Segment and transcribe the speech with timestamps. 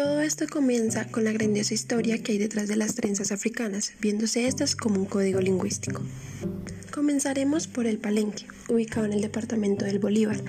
[0.00, 4.74] esto comienza con la grandiosa historia que hay detrás de las trenzas africanas, viéndose estas
[4.74, 6.00] como un código lingüístico.
[6.90, 10.42] Comenzaremos por el Palenque, ubicado en el departamento del Bolívar.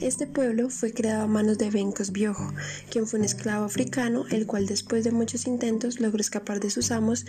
[0.00, 2.52] Este pueblo fue creado a manos de Bencos Biojo,
[2.90, 6.90] quien fue un esclavo africano, el cual después de muchos intentos logró escapar de sus
[6.90, 7.26] amos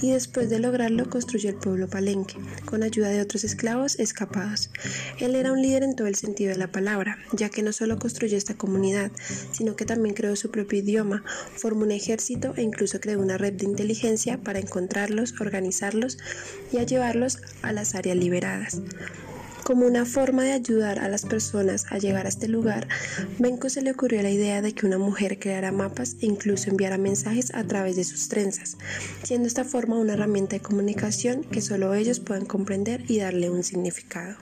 [0.00, 4.70] y después de lograrlo construyó el pueblo Palenque, con ayuda de otros esclavos escapados.
[5.18, 7.98] Él era un líder en todo el sentido de la palabra, ya que no solo
[7.98, 9.10] construyó esta comunidad,
[9.52, 11.24] sino que también creó su propio idioma,
[11.56, 16.18] formó un ejército e incluso creó una red de inteligencia para encontrarlos, organizarlos
[16.70, 18.80] y llevarlos a las áreas liberadas.
[19.64, 22.88] Como una forma de ayudar a las personas a llegar a este lugar,
[23.38, 26.98] Benko se le ocurrió la idea de que una mujer creara mapas e incluso enviara
[26.98, 28.76] mensajes a través de sus trenzas,
[29.22, 33.62] siendo esta forma una herramienta de comunicación que solo ellos pueden comprender y darle un
[33.62, 34.36] significado.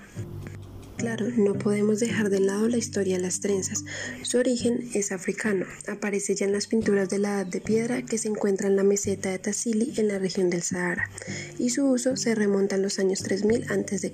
[1.00, 3.86] Claro, no podemos dejar de lado la historia de las trenzas.
[4.22, 5.64] Su origen es africano.
[5.88, 8.82] Aparece ya en las pinturas de la Edad de Piedra que se encuentra en la
[8.82, 11.08] meseta de Tassili en la región del Sahara,
[11.58, 14.12] y su uso se remonta a los años 3000 a.C.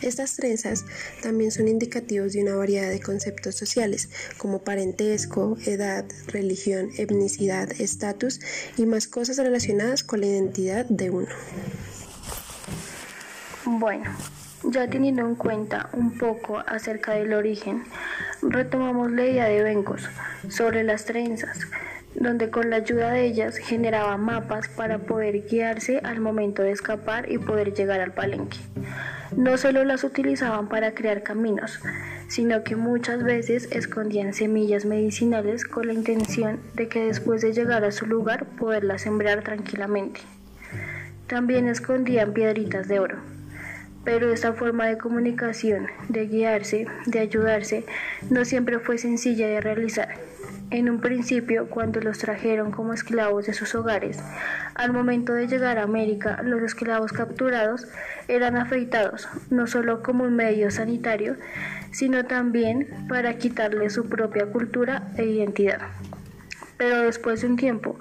[0.00, 0.86] Estas trenzas
[1.22, 8.40] también son indicativos de una variedad de conceptos sociales, como parentesco, edad, religión, etnicidad, estatus
[8.78, 11.28] y más cosas relacionadas con la identidad de uno.
[13.66, 14.16] Bueno,
[14.64, 17.84] ya teniendo en cuenta un poco acerca del origen,
[18.42, 20.08] retomamos la idea de Bencos
[20.48, 21.66] sobre las trenzas,
[22.14, 27.30] donde con la ayuda de ellas generaba mapas para poder guiarse al momento de escapar
[27.30, 28.58] y poder llegar al palenque.
[29.36, 31.80] No solo las utilizaban para crear caminos,
[32.28, 37.84] sino que muchas veces escondían semillas medicinales con la intención de que después de llegar
[37.84, 40.20] a su lugar poderlas sembrar tranquilamente.
[41.28, 43.39] También escondían piedritas de oro
[44.04, 47.84] pero esta forma de comunicación, de guiarse, de ayudarse,
[48.30, 50.08] no siempre fue sencilla de realizar.
[50.70, 54.20] En un principio, cuando los trajeron como esclavos de sus hogares,
[54.76, 57.88] al momento de llegar a América, los esclavos capturados
[58.28, 61.36] eran afeitados, no solo como un medio sanitario,
[61.90, 65.80] sino también para quitarles su propia cultura e identidad.
[66.80, 67.98] Pero después de un tiempo,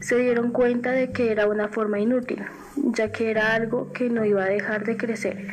[0.00, 2.42] se dieron cuenta de que era una forma inútil,
[2.76, 5.48] ya que era algo que no iba a dejar de crecer.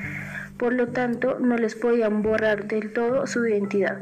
[0.56, 4.00] Por lo tanto, no les podían borrar del todo su identidad,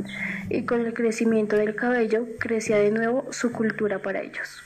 [0.52, 4.62] y con el crecimiento del cabello crecía de nuevo su cultura para ellos.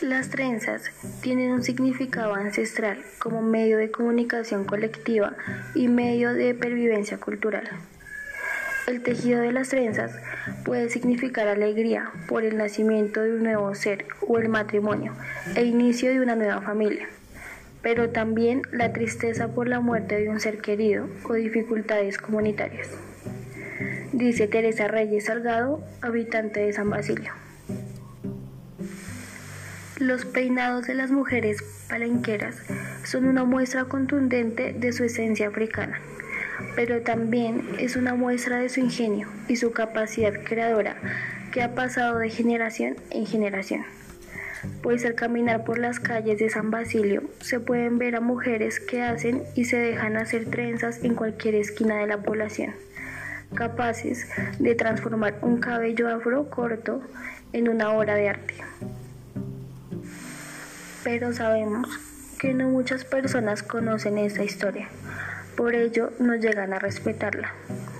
[0.00, 0.90] Las trenzas
[1.20, 5.34] tienen un significado ancestral como medio de comunicación colectiva
[5.74, 7.68] y medio de pervivencia cultural.
[8.86, 10.12] El tejido de las trenzas
[10.62, 15.14] puede significar alegría por el nacimiento de un nuevo ser o el matrimonio
[15.54, 17.08] e inicio de una nueva familia,
[17.80, 22.90] pero también la tristeza por la muerte de un ser querido o dificultades comunitarias.
[24.12, 27.32] Dice Teresa Reyes Salgado, habitante de San Basilio.
[29.98, 32.56] Los peinados de las mujeres palenqueras
[33.02, 36.00] son una muestra contundente de su esencia africana
[36.74, 40.96] pero también es una muestra de su ingenio y su capacidad creadora
[41.52, 43.84] que ha pasado de generación en generación.
[44.82, 49.02] Pues al caminar por las calles de San Basilio se pueden ver a mujeres que
[49.02, 52.74] hacen y se dejan hacer trenzas en cualquier esquina de la población,
[53.54, 54.26] capaces
[54.58, 57.02] de transformar un cabello afro corto
[57.52, 58.54] en una obra de arte.
[61.04, 61.88] Pero sabemos
[62.38, 64.88] que no muchas personas conocen esta historia
[65.56, 67.52] por ello no llegan a respetarla.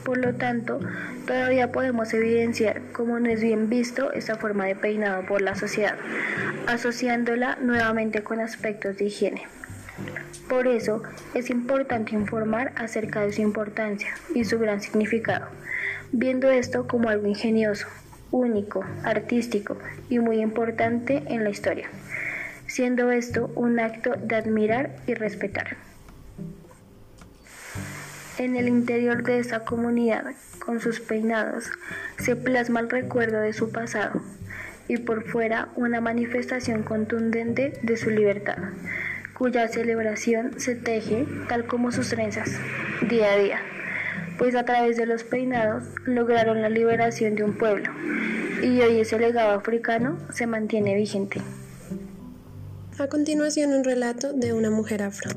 [0.05, 0.81] Por lo tanto,
[1.27, 5.97] todavía podemos evidenciar cómo no es bien visto esta forma de peinado por la sociedad,
[6.67, 9.43] asociándola nuevamente con aspectos de higiene.
[10.49, 15.47] Por eso es importante informar acerca de su importancia y su gran significado,
[16.13, 17.87] viendo esto como algo ingenioso,
[18.31, 19.79] único, artístico
[20.11, 21.89] y muy importante en la historia,
[22.67, 25.77] siendo esto un acto de admirar y respetar.
[28.45, 31.71] En el interior de esa comunidad, con sus peinados,
[32.19, 34.21] se plasma el recuerdo de su pasado
[34.87, 38.59] y por fuera una manifestación contundente de su libertad,
[39.33, 42.51] cuya celebración se teje tal como sus trenzas,
[43.09, 43.61] día a día,
[44.37, 47.93] pues a través de los peinados lograron la liberación de un pueblo
[48.63, 51.41] y hoy ese legado africano se mantiene vigente.
[52.99, 55.31] A continuación un relato de una mujer afro.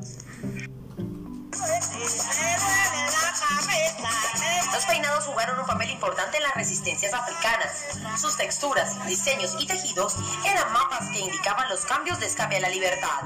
[5.25, 7.85] Jugaron un papel importante en las resistencias africanas.
[8.19, 10.15] Sus texturas, diseños y tejidos
[10.45, 13.21] eran mapas que indicaban los cambios de escape a la libertad.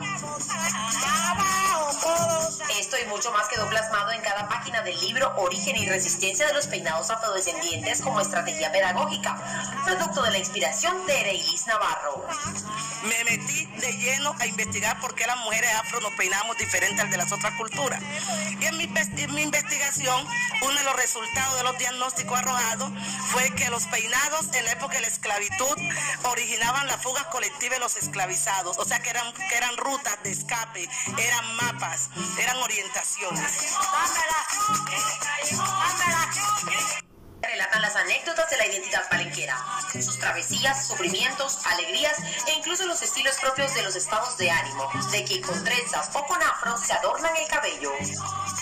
[2.79, 6.53] Esto y mucho más quedó plasmado en cada página del libro Origen y Resistencia de
[6.53, 9.37] los Peinados Afrodescendientes como estrategia pedagógica,
[9.85, 12.25] producto de la inspiración de Ereilis Navarro.
[13.03, 17.09] Me metí de lleno a investigar por qué las mujeres afro nos peinamos diferente al
[17.09, 18.01] de las otras culturas.
[18.59, 20.25] Y en mi, en mi investigación,
[20.61, 22.91] uno de los resultados de los diagnósticos arrojados
[23.31, 25.77] fue que los peinados en la época de la esclavitud
[26.23, 30.31] originaban las fugas colectivas de los esclavizados, o sea que eran, que eran rutas de
[30.31, 30.87] escape,
[31.17, 33.41] eran mapas, eran orientaciones.
[37.41, 39.57] Relatan las anécdotas de la identidad palenquera,
[39.91, 42.17] sus travesías, sufrimientos, alegrías
[42.47, 46.23] e incluso los estilos propios de los estados de ánimo, de que con trenzas o
[46.27, 47.91] con afro se adornan el cabello.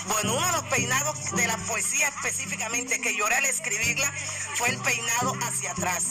[0.07, 4.12] Bueno, uno de los peinados de la poesía específicamente que lloré al escribirla
[4.56, 6.06] fue el peinado hacia atrás.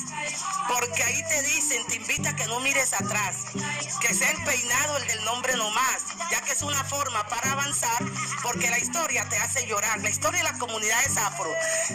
[0.69, 3.37] Porque ahí te dicen, te invita a que no mires atrás,
[4.01, 8.05] que sea el peinado el del nombre nomás, ya que es una forma para avanzar,
[8.43, 11.51] porque la historia te hace llorar, la historia de las comunidades afro.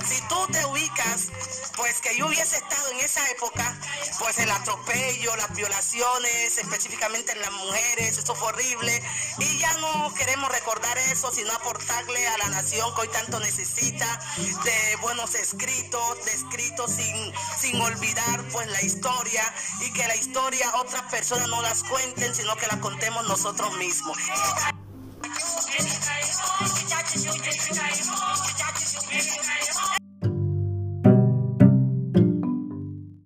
[0.06, 1.28] Si tú te ubicas,
[1.76, 3.78] pues que yo hubiese estado en esa época,
[4.20, 9.02] pues el atropello, las violaciones, específicamente en las mujeres, eso fue horrible,
[9.40, 11.54] y ya no queremos recordar eso, sino
[11.84, 17.82] aportarle a la nación que hoy tanto necesita de buenos escritos, de escritos sin, sin
[17.82, 19.42] olvidar pues la historia
[19.82, 24.18] y que la historia otras personas no las cuenten, sino que la contemos nosotros mismos.